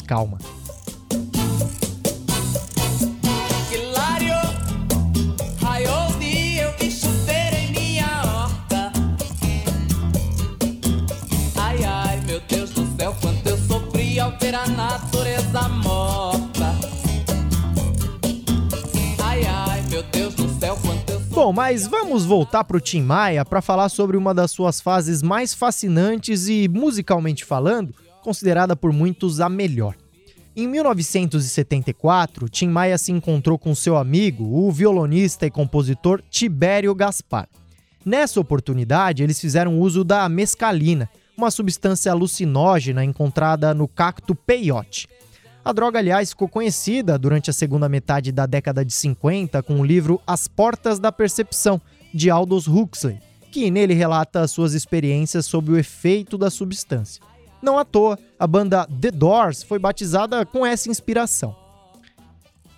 ver 14.54 14.56
a 14.56 14.66
natureza 14.68 15.68
morta. 15.68 16.78
Ai, 19.22 19.44
ai, 19.44 19.82
meu 19.90 20.02
Deus 20.04 20.34
do 20.34 20.48
céu, 20.60 20.78
quanto 20.80 21.10
eu 21.10 21.20
Bom, 21.20 21.52
mas 21.52 21.88
vamos 21.88 22.24
voltar 22.24 22.62
para 22.62 22.76
o 22.76 22.80
Tim 22.80 23.02
Maia 23.02 23.44
para 23.44 23.60
falar 23.60 23.88
sobre 23.88 24.16
uma 24.16 24.32
das 24.32 24.52
suas 24.52 24.80
fases 24.80 25.20
mais 25.22 25.52
fascinantes 25.52 26.46
e, 26.46 26.68
musicalmente 26.68 27.44
falando, 27.44 27.92
considerada 28.22 28.76
por 28.76 28.92
muitos 28.92 29.40
a 29.40 29.48
melhor. 29.48 29.96
Em 30.54 30.68
1974, 30.68 32.48
Tim 32.48 32.68
Maia 32.68 32.96
se 32.96 33.10
encontrou 33.10 33.58
com 33.58 33.74
seu 33.74 33.96
amigo, 33.96 34.44
o 34.44 34.70
violonista 34.70 35.44
e 35.44 35.50
compositor 35.50 36.22
Tibério 36.30 36.94
Gaspar. 36.94 37.48
Nessa 38.04 38.38
oportunidade, 38.38 39.24
eles 39.24 39.40
fizeram 39.40 39.80
uso 39.80 40.04
da 40.04 40.28
mescalina, 40.28 41.10
uma 41.36 41.50
substância 41.50 42.12
alucinógena 42.12 43.04
encontrada 43.04 43.74
no 43.74 43.88
cacto 43.88 44.34
peyote. 44.34 45.08
A 45.64 45.72
droga, 45.72 45.98
aliás, 45.98 46.30
ficou 46.30 46.48
conhecida 46.48 47.18
durante 47.18 47.48
a 47.48 47.52
segunda 47.52 47.88
metade 47.88 48.30
da 48.30 48.44
década 48.44 48.84
de 48.84 48.92
50 48.92 49.62
com 49.62 49.80
o 49.80 49.84
livro 49.84 50.20
As 50.26 50.46
Portas 50.46 50.98
da 50.98 51.10
Percepção, 51.10 51.80
de 52.12 52.30
Aldous 52.30 52.68
Huxley, 52.68 53.18
que 53.50 53.70
nele 53.70 53.94
relata 53.94 54.46
suas 54.46 54.74
experiências 54.74 55.46
sob 55.46 55.72
o 55.72 55.78
efeito 55.78 56.36
da 56.36 56.50
substância. 56.50 57.22
Não 57.62 57.78
à 57.78 57.84
toa, 57.84 58.18
a 58.38 58.46
banda 58.46 58.86
The 58.86 59.10
Doors 59.10 59.62
foi 59.62 59.78
batizada 59.78 60.44
com 60.44 60.66
essa 60.66 60.90
inspiração. 60.90 61.56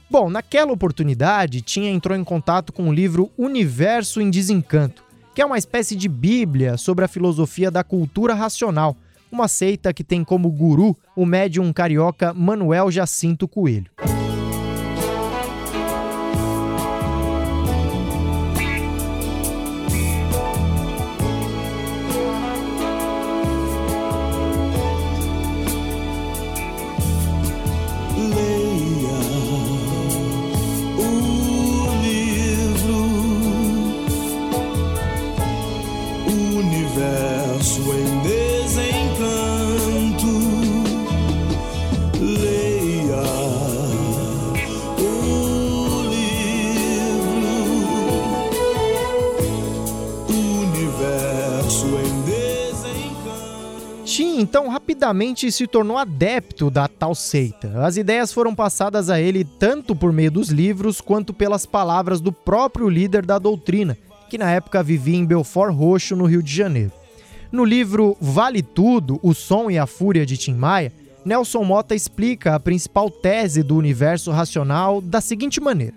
Bom, 0.09 0.31
naquela 0.31 0.71
oportunidade, 0.71 1.61
Tinha 1.61 1.91
entrou 1.91 2.17
em 2.17 2.23
contato 2.23 2.73
com 2.73 2.89
o 2.89 2.95
livro 2.95 3.31
Universo 3.37 4.21
em 4.21 4.31
Desencanto, 4.31 5.05
que 5.37 5.43
é 5.43 5.45
uma 5.45 5.59
espécie 5.59 5.95
de 5.95 6.09
bíblia 6.09 6.79
sobre 6.79 7.05
a 7.05 7.09
filosofia 7.09 7.71
da 7.71 7.85
cultura 7.85 8.33
racional, 8.33 8.97
uma 9.31 9.47
seita 9.49 9.93
que 9.93 10.03
tem 10.03 10.25
como 10.25 10.51
guru 10.51 10.97
o 11.15 11.27
médium 11.27 11.71
carioca 11.75 12.33
Manuel 12.33 12.91
Jacinto 12.91 13.47
Coelho. 13.47 13.91
Rapidamente 55.07 55.53
se 55.53 55.67
tornou 55.67 55.97
adepto 55.97 56.69
da 56.69 56.89
tal 56.89 57.15
seita. 57.15 57.85
As 57.85 57.97
ideias 57.97 58.33
foram 58.33 58.55
passadas 58.55 59.09
a 59.09 59.21
ele 59.21 59.45
tanto 59.45 59.95
por 59.95 60.13
meio 60.13 60.31
dos 60.33 60.49
livros 60.49 61.01
quanto 61.01 61.33
pelas 61.33 61.65
palavras 61.65 62.21
do 62.21 62.33
próprio 62.33 62.89
líder 62.89 63.25
da 63.25 63.39
doutrina, 63.39 63.97
que 64.29 64.37
na 64.37 64.51
época 64.51 64.83
vivia 64.83 65.17
em 65.17 65.25
Belfort 65.25 65.73
Roxo, 65.73 66.17
no 66.17 66.27
Rio 66.27 66.43
de 66.43 66.53
Janeiro. 66.53 66.91
No 67.53 67.65
livro 67.65 68.17
Vale 68.21 68.63
Tudo: 68.63 69.21
O 69.23 69.33
Som 69.33 69.71
e 69.71 69.79
a 69.79 69.87
Fúria 69.87 70.27
de 70.27 70.37
Tim 70.37 70.55
Maia, 70.55 70.93
Nelson 71.25 71.63
Mota 71.63 71.95
explica 71.95 72.57
a 72.57 72.61
principal 72.61 73.09
tese 73.09 73.63
do 73.63 73.77
universo 73.77 74.33
racional 74.33 75.01
da 75.01 75.21
seguinte 75.21 75.61
maneira: 75.61 75.95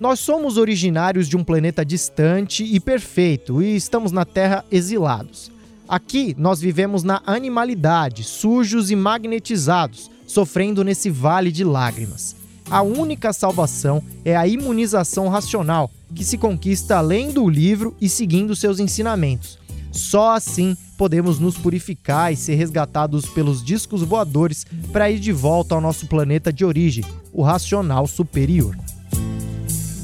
Nós 0.00 0.18
somos 0.18 0.56
originários 0.56 1.28
de 1.28 1.36
um 1.36 1.44
planeta 1.44 1.84
distante 1.84 2.64
e 2.64 2.80
perfeito 2.80 3.60
e 3.60 3.76
estamos 3.76 4.12
na 4.12 4.24
Terra 4.24 4.64
exilados. 4.70 5.57
Aqui 5.88 6.34
nós 6.36 6.60
vivemos 6.60 7.02
na 7.02 7.22
animalidade, 7.26 8.22
sujos 8.22 8.90
e 8.90 8.96
magnetizados, 8.96 10.10
sofrendo 10.26 10.84
nesse 10.84 11.08
vale 11.08 11.50
de 11.50 11.64
lágrimas. 11.64 12.36
A 12.70 12.82
única 12.82 13.32
salvação 13.32 14.02
é 14.22 14.36
a 14.36 14.46
imunização 14.46 15.28
racional, 15.28 15.90
que 16.14 16.22
se 16.22 16.36
conquista 16.36 16.98
além 16.98 17.30
do 17.30 17.48
livro 17.48 17.96
e 17.98 18.06
seguindo 18.06 18.54
seus 18.54 18.78
ensinamentos. 18.78 19.58
Só 19.90 20.34
assim 20.34 20.76
podemos 20.98 21.38
nos 21.38 21.56
purificar 21.56 22.30
e 22.30 22.36
ser 22.36 22.56
resgatados 22.56 23.24
pelos 23.24 23.64
discos 23.64 24.02
voadores 24.02 24.66
para 24.92 25.10
ir 25.10 25.18
de 25.18 25.32
volta 25.32 25.74
ao 25.74 25.80
nosso 25.80 26.06
planeta 26.06 26.52
de 26.52 26.66
origem, 26.66 27.04
o 27.32 27.42
racional 27.42 28.06
superior. 28.06 28.76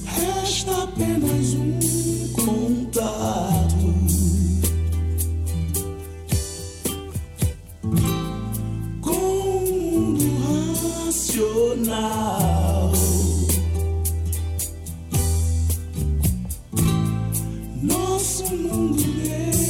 Resta 0.06 0.84
apenas 0.84 1.33
nacional. 11.84 12.92
Nosso 17.82 18.56
mundo 18.56 19.02
de 19.02 19.63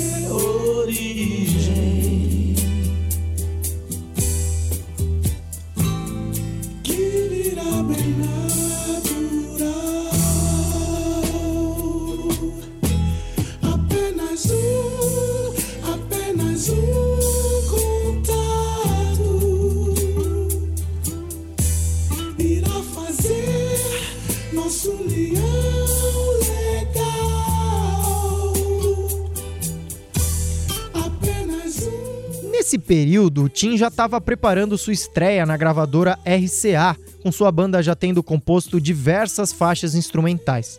período, 32.94 33.48
Tim 33.48 33.76
já 33.76 33.88
estava 33.88 34.20
preparando 34.20 34.78
sua 34.78 34.92
estreia 34.92 35.44
na 35.44 35.56
gravadora 35.56 36.16
RCA, 36.24 36.96
com 37.24 37.32
sua 37.32 37.50
banda 37.50 37.82
já 37.82 37.92
tendo 37.92 38.22
composto 38.22 38.80
diversas 38.80 39.52
faixas 39.52 39.96
instrumentais. 39.96 40.78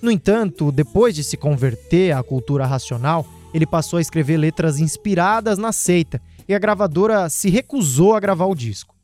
No 0.00 0.10
entanto, 0.10 0.72
depois 0.72 1.14
de 1.14 1.22
se 1.22 1.36
converter 1.36 2.12
à 2.12 2.22
cultura 2.22 2.64
racional, 2.64 3.26
ele 3.52 3.66
passou 3.66 3.98
a 3.98 4.00
escrever 4.00 4.38
letras 4.38 4.78
inspiradas 4.78 5.58
na 5.58 5.70
seita 5.70 6.18
e 6.48 6.54
a 6.54 6.58
gravadora 6.58 7.28
se 7.28 7.50
recusou 7.50 8.14
a 8.14 8.20
gravar 8.20 8.46
o 8.46 8.54
disco. 8.54 8.94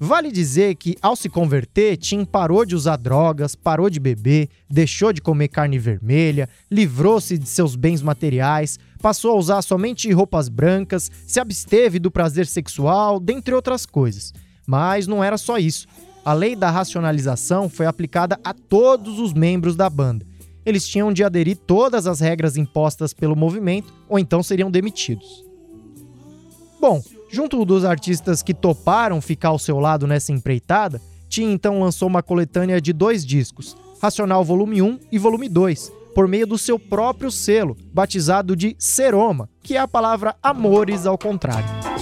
Vale 0.00 0.30
dizer 0.30 0.76
que, 0.76 0.96
ao 1.02 1.16
se 1.16 1.28
converter, 1.28 1.96
Tim 1.96 2.24
parou 2.24 2.64
de 2.64 2.76
usar 2.76 2.96
drogas, 2.96 3.56
parou 3.56 3.90
de 3.90 3.98
beber, 3.98 4.48
deixou 4.70 5.12
de 5.12 5.20
comer 5.20 5.48
carne 5.48 5.76
vermelha, 5.76 6.48
livrou-se 6.70 7.36
de 7.36 7.48
seus 7.48 7.74
bens 7.74 8.00
materiais, 8.00 8.78
passou 9.02 9.32
a 9.32 9.36
usar 9.36 9.60
somente 9.60 10.10
roupas 10.12 10.48
brancas, 10.48 11.10
se 11.26 11.40
absteve 11.40 11.98
do 11.98 12.12
prazer 12.12 12.46
sexual, 12.46 13.18
dentre 13.18 13.52
outras 13.52 13.84
coisas. 13.84 14.32
Mas 14.64 15.08
não 15.08 15.24
era 15.24 15.36
só 15.36 15.58
isso. 15.58 15.88
A 16.24 16.32
lei 16.32 16.54
da 16.54 16.70
racionalização 16.70 17.68
foi 17.68 17.86
aplicada 17.86 18.38
a 18.44 18.54
todos 18.54 19.18
os 19.18 19.32
membros 19.32 19.74
da 19.74 19.90
banda. 19.90 20.24
Eles 20.64 20.86
tinham 20.86 21.12
de 21.12 21.24
aderir 21.24 21.56
todas 21.56 22.06
as 22.06 22.20
regras 22.20 22.56
impostas 22.56 23.12
pelo 23.12 23.34
movimento 23.34 23.92
ou 24.08 24.16
então 24.18 24.44
seriam 24.44 24.70
demitidos. 24.70 25.44
Bom, 26.80 27.02
Junto 27.30 27.64
dos 27.64 27.84
artistas 27.84 28.42
que 28.42 28.54
toparam 28.54 29.20
ficar 29.20 29.48
ao 29.48 29.58
seu 29.58 29.78
lado 29.78 30.06
nessa 30.06 30.32
empreitada, 30.32 31.00
Tim 31.28 31.52
então 31.52 31.80
lançou 31.80 32.08
uma 32.08 32.22
coletânea 32.22 32.80
de 32.80 32.92
dois 32.92 33.24
discos, 33.24 33.76
Racional 34.00 34.42
Volume 34.42 34.80
1 34.80 35.00
e 35.12 35.18
Volume 35.18 35.48
2, 35.48 35.92
por 36.14 36.26
meio 36.26 36.46
do 36.46 36.56
seu 36.56 36.78
próprio 36.78 37.30
selo, 37.30 37.76
batizado 37.92 38.56
de 38.56 38.74
Seroma, 38.78 39.48
que 39.62 39.76
é 39.76 39.80
a 39.80 39.86
palavra 39.86 40.34
amores 40.42 41.06
ao 41.06 41.18
contrário. 41.18 41.97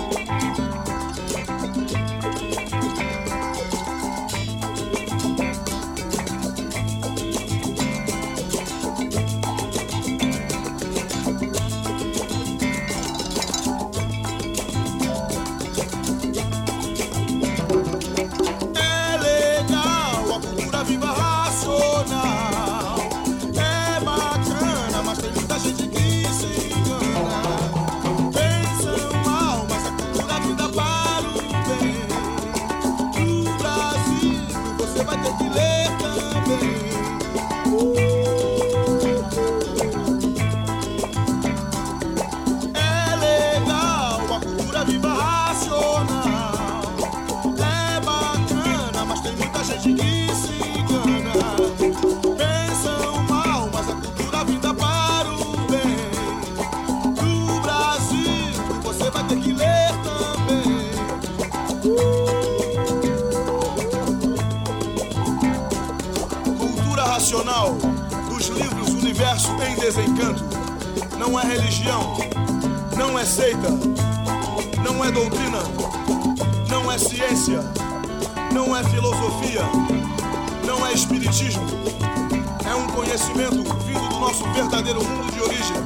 Vindo 83.87 84.09
do 84.09 84.19
nosso 84.19 84.45
verdadeiro 84.53 85.03
mundo 85.03 85.33
de 85.33 85.41
origem. 85.41 85.77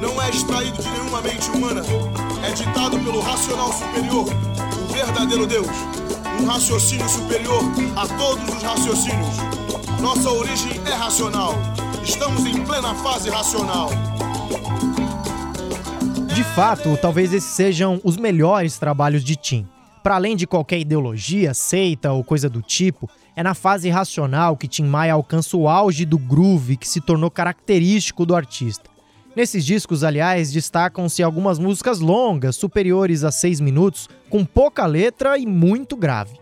Não 0.00 0.20
é 0.20 0.28
extraído 0.30 0.80
de 0.80 0.88
nenhuma 0.90 1.20
mente 1.22 1.50
humana. 1.50 1.82
É 2.46 2.52
ditado 2.52 2.98
pelo 2.98 3.20
racional 3.20 3.72
superior, 3.72 4.26
o 4.28 4.92
verdadeiro 4.92 5.46
Deus. 5.46 5.66
Um 6.40 6.46
raciocínio 6.46 7.08
superior 7.08 7.62
a 7.96 8.06
todos 8.06 8.54
os 8.54 8.62
raciocínios. 8.62 9.36
Nossa 10.00 10.30
origem 10.30 10.80
é 10.86 10.94
racional. 10.94 11.54
Estamos 12.04 12.44
em 12.44 12.62
plena 12.64 12.94
fase 12.96 13.30
racional. 13.30 13.88
De 16.34 16.44
fato, 16.44 16.98
talvez 17.00 17.32
esses 17.32 17.50
sejam 17.50 18.00
os 18.04 18.16
melhores 18.16 18.78
trabalhos 18.78 19.24
de 19.24 19.36
Tim. 19.36 19.66
Para 20.04 20.16
além 20.16 20.36
de 20.36 20.46
qualquer 20.46 20.78
ideologia, 20.78 21.54
seita 21.54 22.12
ou 22.12 22.22
coisa 22.22 22.46
do 22.46 22.60
tipo, 22.60 23.08
é 23.34 23.42
na 23.42 23.54
fase 23.54 23.88
racional 23.88 24.54
que 24.54 24.68
Tim 24.68 24.84
Maia 24.84 25.14
alcança 25.14 25.56
o 25.56 25.66
auge 25.66 26.04
do 26.04 26.18
groove 26.18 26.76
que 26.76 26.86
se 26.86 27.00
tornou 27.00 27.30
característico 27.30 28.26
do 28.26 28.36
artista. 28.36 28.90
Nesses 29.34 29.64
discos, 29.64 30.04
aliás, 30.04 30.52
destacam-se 30.52 31.22
algumas 31.22 31.58
músicas 31.58 32.00
longas, 32.00 32.54
superiores 32.54 33.24
a 33.24 33.32
seis 33.32 33.60
minutos, 33.60 34.06
com 34.28 34.44
pouca 34.44 34.84
letra 34.84 35.38
e 35.38 35.46
muito 35.46 35.96
grave. 35.96 36.38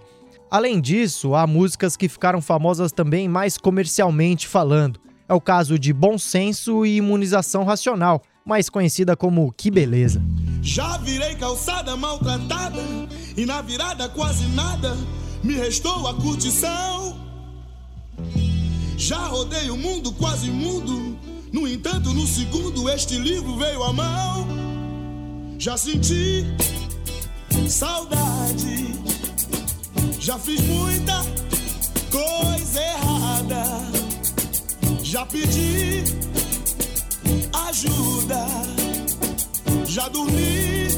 Além 0.50 0.80
disso, 0.80 1.36
há 1.36 1.46
músicas 1.46 1.96
que 1.96 2.08
ficaram 2.08 2.42
famosas 2.42 2.90
também 2.90 3.28
mais 3.28 3.56
comercialmente 3.56 4.48
falando, 4.48 4.98
é 5.28 5.34
o 5.34 5.40
caso 5.40 5.78
de 5.78 5.92
bom 5.92 6.18
senso 6.18 6.84
e 6.84 6.96
imunização 6.96 7.62
racional, 7.62 8.22
mais 8.44 8.68
conhecida 8.68 9.16
como 9.16 9.52
Que 9.52 9.70
Beleza. 9.70 10.20
Já 10.60 10.96
virei 10.98 11.36
calçada 11.36 11.96
maltratada 11.96 12.82
e 13.36 13.46
na 13.46 13.62
virada 13.62 14.08
quase 14.08 14.46
nada 14.48 14.96
me 15.42 15.54
restou 15.54 16.06
a 16.06 16.14
curtição. 16.14 17.20
Já 18.96 19.26
rodei 19.26 19.70
o 19.70 19.76
mundo 19.76 20.12
quase 20.12 20.50
mundo, 20.50 21.18
no 21.52 21.66
entanto, 21.66 22.12
no 22.12 22.26
segundo 22.26 22.88
este 22.88 23.18
livro 23.18 23.56
veio 23.56 23.82
à 23.82 23.92
mão. 23.92 24.46
Já 25.58 25.76
senti 25.76 26.46
saudade, 27.68 28.94
já 30.20 30.38
fiz 30.38 30.60
muita 30.60 31.20
coisa 32.10 32.80
errada. 32.80 33.64
Já 35.02 35.26
pedi 35.26 36.04
ajuda, 37.52 38.46
já 39.86 40.08
dormi 40.08 40.88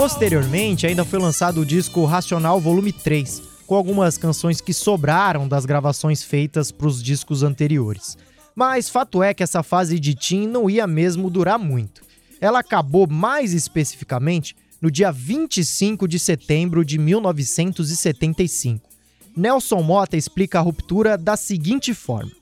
Posteriormente, 0.00 0.86
ainda 0.86 1.04
foi 1.04 1.18
lançado 1.18 1.60
o 1.60 1.64
disco 1.64 2.04
Racional 2.04 2.58
Volume 2.58 2.90
3 2.90 3.42
com 3.66 3.74
algumas 3.74 4.18
canções 4.18 4.60
que 4.60 4.72
sobraram 4.72 5.46
das 5.46 5.64
gravações 5.64 6.24
feitas 6.24 6.72
para 6.72 6.86
os 6.86 7.02
discos 7.02 7.42
anteriores. 7.42 8.18
Mas 8.54 8.88
fato 8.88 9.22
é 9.22 9.32
que 9.32 9.42
essa 9.42 9.62
fase 9.62 9.98
de 9.98 10.14
Tim 10.14 10.46
não 10.46 10.68
ia 10.68 10.86
mesmo 10.86 11.30
durar 11.30 11.58
muito. 11.58 12.02
Ela 12.40 12.60
acabou 12.60 13.06
mais 13.06 13.52
especificamente 13.52 14.56
no 14.80 14.90
dia 14.90 15.12
25 15.12 16.08
de 16.08 16.18
setembro 16.18 16.84
de 16.84 16.98
1975. 16.98 18.88
Nelson 19.36 19.82
Mota 19.82 20.16
explica 20.16 20.58
a 20.58 20.62
ruptura 20.62 21.16
da 21.16 21.36
seguinte 21.36 21.94
forma: 21.94 22.32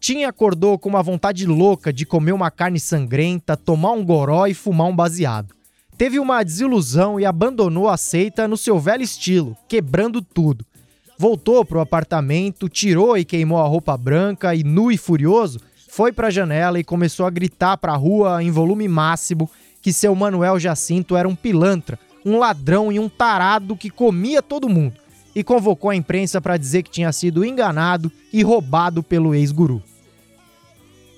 Tim 0.00 0.24
acordou 0.24 0.78
com 0.78 0.88
uma 0.88 1.02
vontade 1.02 1.46
louca 1.46 1.92
de 1.92 2.06
comer 2.06 2.32
uma 2.32 2.50
carne 2.50 2.80
sangrenta, 2.80 3.56
tomar 3.56 3.92
um 3.92 4.04
goró 4.04 4.46
e 4.46 4.54
fumar 4.54 4.86
um 4.86 4.96
baseado 4.96 5.54
teve 6.02 6.18
uma 6.18 6.42
desilusão 6.42 7.20
e 7.20 7.24
abandonou 7.24 7.88
a 7.88 7.96
seita 7.96 8.48
no 8.48 8.56
seu 8.56 8.76
velho 8.76 9.04
estilo, 9.04 9.56
quebrando 9.68 10.20
tudo. 10.20 10.66
Voltou 11.22 11.64
para 11.64 11.78
o 11.78 11.80
apartamento, 11.80 12.68
tirou 12.68 13.16
e 13.16 13.24
queimou 13.24 13.60
a 13.60 13.68
roupa 13.68 13.96
branca 13.96 14.56
e, 14.56 14.64
nu 14.64 14.90
e 14.90 14.98
furioso, 14.98 15.60
foi 15.88 16.10
para 16.10 16.26
a 16.26 16.30
janela 16.32 16.80
e 16.80 16.82
começou 16.82 17.24
a 17.24 17.30
gritar 17.30 17.76
para 17.76 17.92
a 17.92 17.96
rua 17.96 18.42
em 18.42 18.50
volume 18.50 18.88
máximo 18.88 19.48
que 19.80 19.92
seu 19.92 20.16
Manuel 20.16 20.58
Jacinto 20.58 21.16
era 21.16 21.28
um 21.28 21.36
pilantra, 21.36 21.96
um 22.26 22.38
ladrão 22.38 22.90
e 22.90 22.98
um 22.98 23.08
tarado 23.08 23.76
que 23.76 23.88
comia 23.88 24.42
todo 24.42 24.68
mundo, 24.68 24.96
e 25.32 25.44
convocou 25.44 25.90
a 25.90 25.94
imprensa 25.94 26.40
para 26.40 26.56
dizer 26.56 26.82
que 26.82 26.90
tinha 26.90 27.12
sido 27.12 27.44
enganado 27.44 28.10
e 28.32 28.42
roubado 28.42 29.00
pelo 29.00 29.32
ex-guru. 29.32 29.80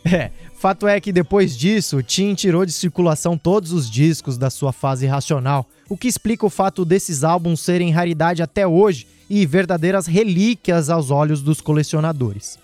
É, 0.06 0.30
Fato 0.64 0.86
é 0.86 1.00
que 1.00 1.12
depois 1.12 1.56
disso, 1.56 2.02
Tim 2.02 2.34
tirou 2.34 2.66
de 2.66 2.72
circulação 2.72 3.38
todos 3.38 3.72
os 3.72 3.90
discos 3.90 4.36
da 4.36 4.50
sua 4.50 4.70
fase 4.70 5.06
racional, 5.06 5.66
o 5.88 5.96
que 5.96 6.08
explica 6.08 6.44
o 6.44 6.50
fato 6.50 6.84
desses 6.84 7.24
álbuns 7.24 7.60
serem 7.60 7.90
raridade 7.90 8.42
até 8.42 8.66
hoje 8.66 9.06
e 9.28 9.46
verdadeiras 9.46 10.06
relíquias 10.06 10.90
aos 10.90 11.10
olhos 11.10 11.42
dos 11.42 11.60
colecionadores. 11.60 12.58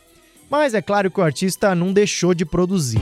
Mas 0.51 0.75
é 0.75 0.83
claro 0.83 1.11
que 1.11 1.21
o 1.21 1.23
artista 1.23 1.75
não 1.75 1.93
deixou 1.93 2.35
de 2.35 2.45
produzir. 2.45 3.01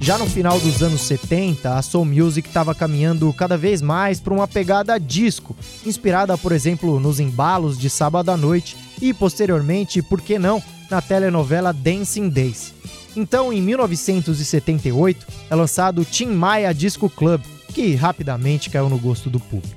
Já 0.00 0.18
no 0.18 0.26
final 0.26 0.60
dos 0.60 0.82
anos 0.82 1.00
70, 1.00 1.78
a 1.78 1.80
soul 1.80 2.04
music 2.04 2.46
estava 2.46 2.74
caminhando 2.74 3.32
cada 3.32 3.56
vez 3.56 3.80
mais 3.80 4.20
para 4.20 4.34
uma 4.34 4.46
pegada 4.46 4.98
disco, 5.00 5.56
inspirada, 5.86 6.36
por 6.36 6.52
exemplo, 6.52 7.00
nos 7.00 7.20
embalos 7.20 7.78
de 7.78 7.88
sábado 7.88 8.30
à 8.30 8.36
noite 8.36 8.76
e, 9.00 9.14
posteriormente, 9.14 10.02
por 10.02 10.20
que 10.20 10.38
não, 10.38 10.62
na 10.90 11.00
telenovela 11.00 11.72
Dancing 11.72 12.28
Days. 12.28 12.74
Então, 13.16 13.52
em 13.52 13.62
1978, 13.62 15.26
é 15.48 15.54
lançado 15.54 16.02
o 16.02 16.04
Tim 16.04 16.26
Maia 16.26 16.74
Disco 16.74 17.08
Club, 17.08 17.40
que 17.72 17.94
rapidamente 17.94 18.68
caiu 18.68 18.90
no 18.90 18.98
gosto 18.98 19.30
do 19.30 19.40
público. 19.40 19.74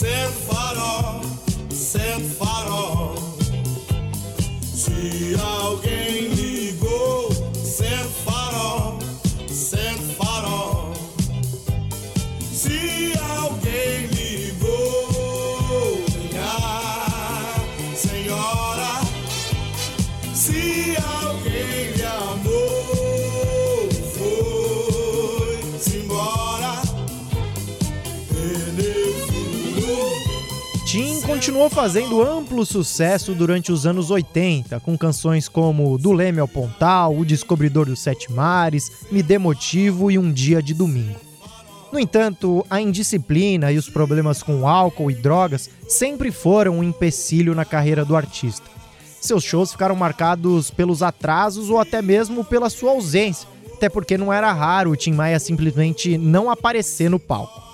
says 0.00 0.49
continuou 31.60 31.68
fazendo 31.68 32.22
amplo 32.22 32.64
sucesso 32.64 33.34
durante 33.34 33.70
os 33.70 33.84
anos 33.84 34.10
80, 34.10 34.80
com 34.80 34.96
canções 34.96 35.46
como 35.46 35.98
Do 35.98 36.10
Leme 36.10 36.40
ao 36.40 36.48
Pontal, 36.48 37.14
O 37.14 37.22
Descobridor 37.22 37.84
dos 37.84 38.00
Sete 38.00 38.32
Mares, 38.32 38.90
Me 39.12 39.22
Dê 39.22 39.36
Motivo 39.36 40.10
e 40.10 40.18
Um 40.18 40.32
Dia 40.32 40.62
de 40.62 40.72
Domingo. 40.72 41.20
No 41.92 42.00
entanto, 42.00 42.64
a 42.70 42.80
indisciplina 42.80 43.70
e 43.70 43.76
os 43.76 43.90
problemas 43.90 44.42
com 44.42 44.66
álcool 44.66 45.10
e 45.10 45.14
drogas 45.14 45.68
sempre 45.86 46.30
foram 46.30 46.78
um 46.78 46.82
empecilho 46.82 47.54
na 47.54 47.66
carreira 47.66 48.06
do 48.06 48.16
artista. 48.16 48.64
Seus 49.20 49.44
shows 49.44 49.72
ficaram 49.72 49.94
marcados 49.94 50.70
pelos 50.70 51.02
atrasos 51.02 51.68
ou 51.68 51.78
até 51.78 52.00
mesmo 52.00 52.42
pela 52.42 52.70
sua 52.70 52.92
ausência, 52.92 53.46
até 53.74 53.90
porque 53.90 54.16
não 54.16 54.32
era 54.32 54.50
raro 54.50 54.92
o 54.92 54.96
Tim 54.96 55.12
Maia 55.12 55.38
simplesmente 55.38 56.16
não 56.16 56.50
aparecer 56.50 57.10
no 57.10 57.18
palco. 57.18 57.69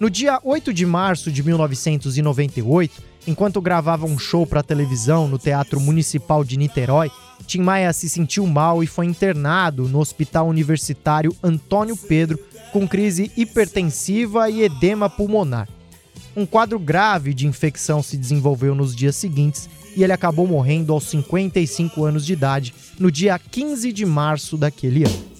No 0.00 0.08
dia 0.08 0.40
8 0.42 0.72
de 0.72 0.86
março 0.86 1.30
de 1.30 1.42
1998, 1.42 3.02
enquanto 3.26 3.60
gravava 3.60 4.06
um 4.06 4.18
show 4.18 4.46
para 4.46 4.62
televisão 4.62 5.28
no 5.28 5.38
Teatro 5.38 5.78
Municipal 5.78 6.42
de 6.42 6.56
Niterói, 6.56 7.10
Tim 7.46 7.60
Maia 7.60 7.92
se 7.92 8.08
sentiu 8.08 8.46
mal 8.46 8.82
e 8.82 8.86
foi 8.86 9.04
internado 9.04 9.86
no 9.86 9.98
Hospital 9.98 10.48
Universitário 10.48 11.36
Antônio 11.42 11.94
Pedro 11.98 12.38
com 12.72 12.88
crise 12.88 13.30
hipertensiva 13.36 14.48
e 14.48 14.62
edema 14.62 15.10
pulmonar. 15.10 15.68
Um 16.34 16.46
quadro 16.46 16.78
grave 16.78 17.34
de 17.34 17.46
infecção 17.46 18.02
se 18.02 18.16
desenvolveu 18.16 18.74
nos 18.74 18.96
dias 18.96 19.16
seguintes 19.16 19.68
e 19.94 20.02
ele 20.02 20.14
acabou 20.14 20.46
morrendo 20.46 20.94
aos 20.94 21.04
55 21.10 22.02
anos 22.06 22.24
de 22.24 22.32
idade, 22.32 22.72
no 22.98 23.10
dia 23.10 23.38
15 23.38 23.92
de 23.92 24.06
março 24.06 24.56
daquele 24.56 25.04
ano. 25.04 25.39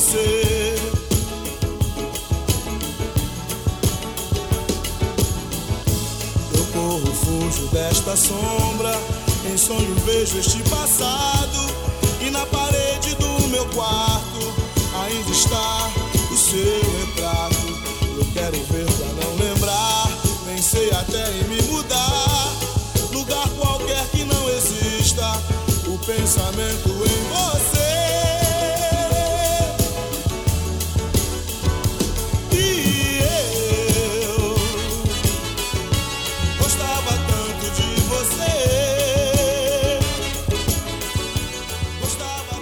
Você. 0.00 0.76
Eu 6.56 6.64
corro, 6.72 7.14
fujo 7.14 7.66
desta 7.68 8.16
sombra. 8.16 8.98
Em 9.52 9.56
sonho 9.58 9.94
vejo 10.06 10.38
este 10.38 10.62
passado. 10.70 11.58
E 12.22 12.30
na 12.30 12.46
parede 12.46 13.14
do 13.16 13.48
meu 13.48 13.66
quarto 13.66 14.54
ainda 15.04 15.30
está 15.30 15.90
o 16.32 16.36
seu 16.36 16.80
retrato. 16.98 17.78
Eu 18.16 18.24
quero 18.32 18.56
ver 18.70 18.86
pra 18.86 19.24
não 19.24 19.36
lembrar. 19.36 20.10
Pensei 20.46 20.90
até 20.92 21.30
em 21.32 21.44
me 21.44 21.62
mudar. 21.62 22.52
Lugar 23.12 23.48
qualquer 23.50 24.06
que 24.08 24.24
não 24.24 24.48
exista. 24.48 25.42
O 25.86 25.98
pensamento 25.98 26.99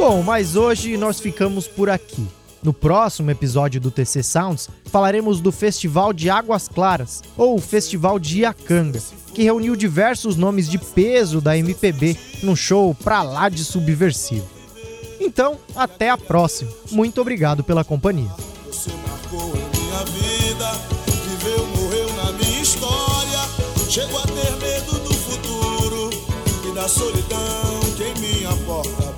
Bom, 0.08 0.22
mas 0.22 0.56
hoje 0.56 0.96
nós 0.96 1.20
ficamos 1.20 1.68
por 1.68 1.90
aqui. 1.90 2.26
No 2.62 2.72
próximo 2.72 3.30
episódio 3.30 3.78
do 3.78 3.90
TC 3.90 4.22
Sounds, 4.22 4.70
falaremos 4.86 5.38
do 5.38 5.52
Festival 5.52 6.14
de 6.14 6.30
Águas 6.30 6.66
Claras, 6.66 7.22
ou 7.36 7.60
Festival 7.60 8.18
de 8.18 8.40
Iacanga, 8.40 9.02
que 9.34 9.42
reuniu 9.42 9.76
diversos 9.76 10.34
nomes 10.34 10.66
de 10.66 10.78
peso 10.78 11.42
da 11.42 11.58
MPB 11.58 12.16
num 12.42 12.56
show 12.56 12.94
pra 12.94 13.22
lá 13.22 13.50
de 13.50 13.62
subversivo. 13.62 14.48
Então, 15.20 15.58
até 15.76 16.08
a 16.08 16.16
próxima. 16.16 16.72
Muito 16.90 17.20
obrigado 17.20 17.62
pela 17.62 17.84
companhia. 17.84 18.32
Você 18.66 18.90
marcou 19.06 19.52
em 19.56 19.78
minha 19.78 20.04
vida, 20.06 20.72
viveu, 21.22 21.66
morreu 21.66 22.10
na 22.14 22.32
minha 22.32 22.62
história. 22.62 23.40
Chego 23.90 24.16
a 24.16 24.22
ter 24.22 24.56
medo 24.56 24.92
do 25.00 25.12
futuro 25.12 26.10
e 26.66 26.74
da 26.74 26.88
solidão 26.88 27.80
que 27.94 28.04
em 28.04 28.14
minha 28.20 28.56
porta 28.64 29.17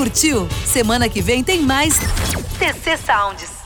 curtiu? 0.00 0.48
Semana 0.64 1.10
que 1.10 1.20
vem 1.20 1.44
tem 1.44 1.60
mais 1.60 1.98
TC 2.58 2.96
Sounds. 2.96 3.59